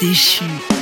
l'ange 0.00 0.81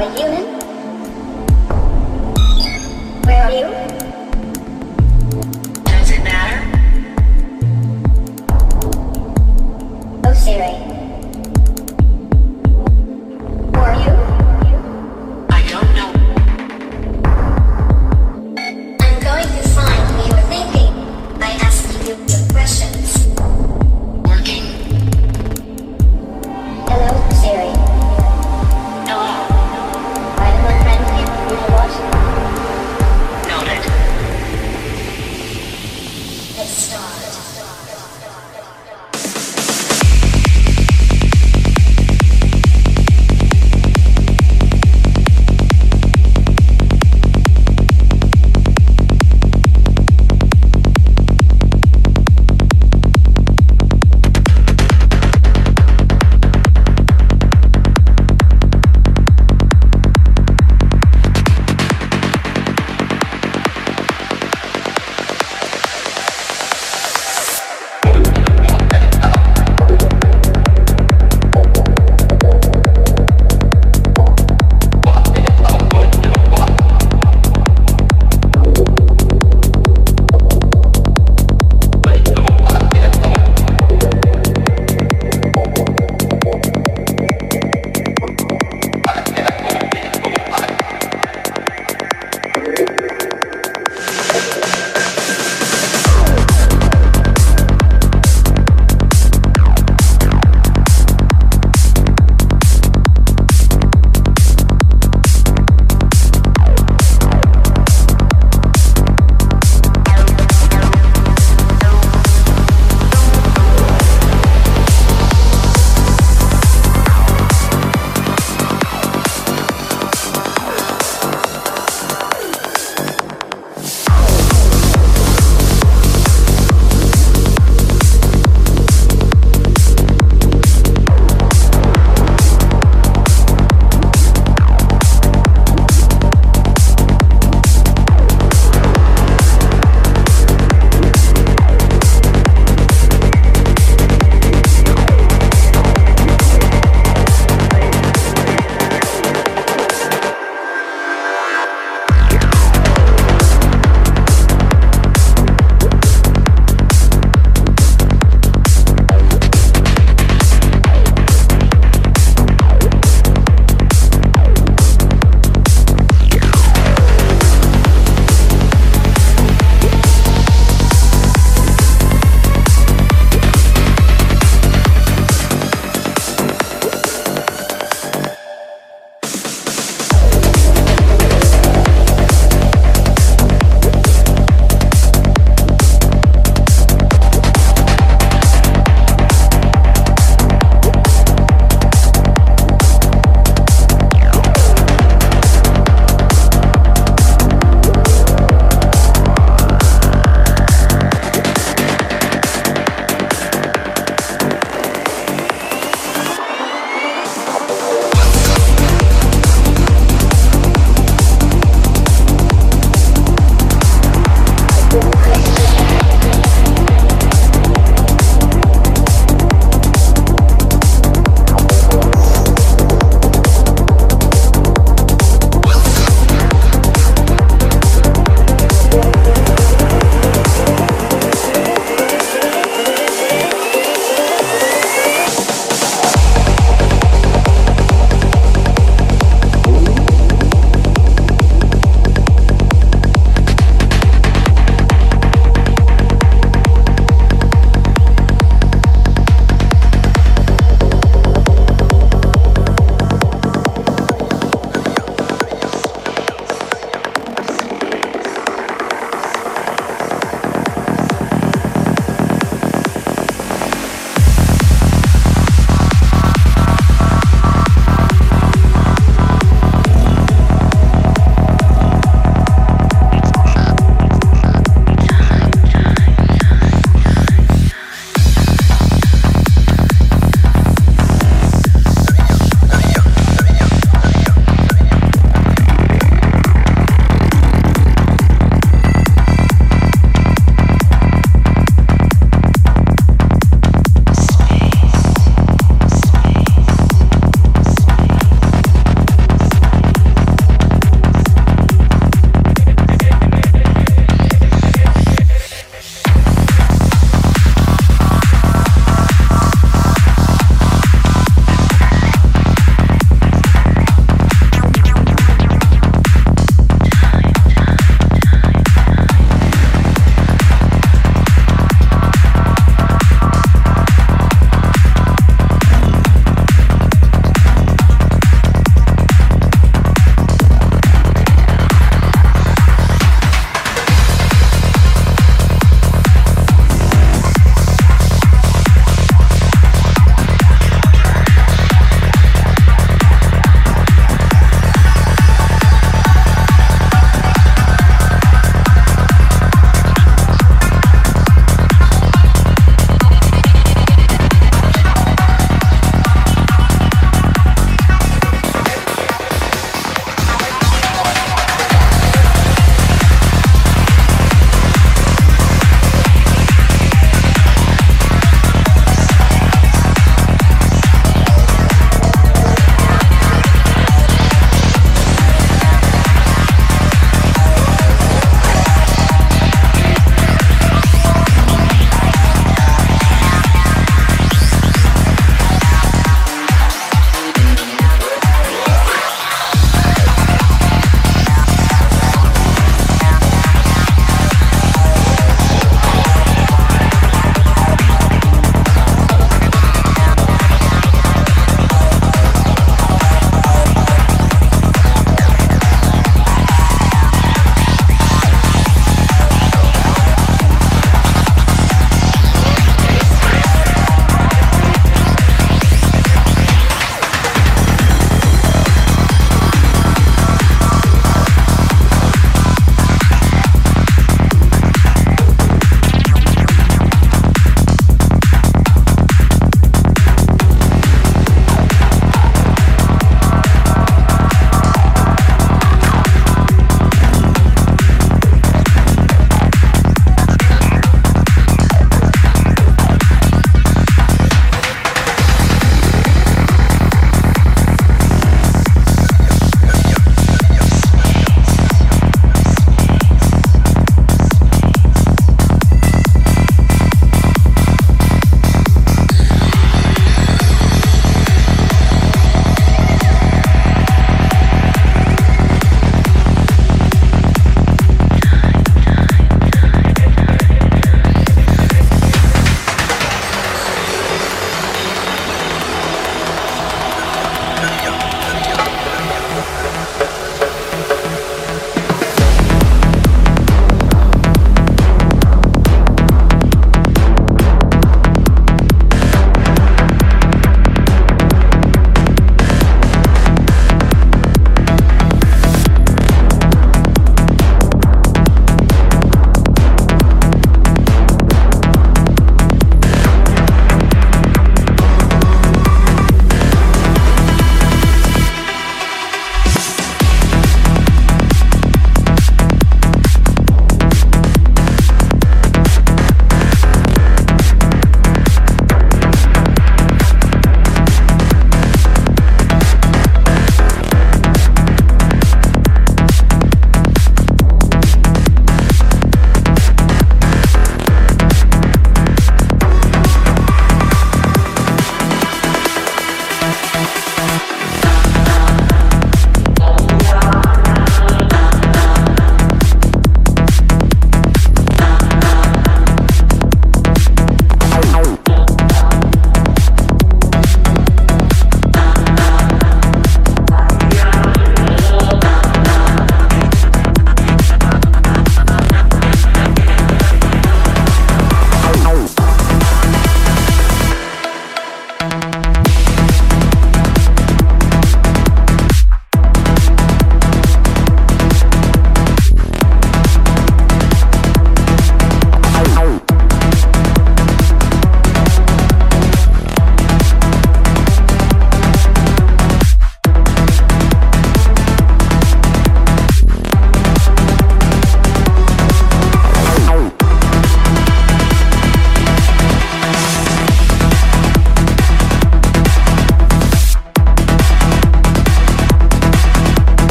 a 0.00 0.10
human. 0.16 0.57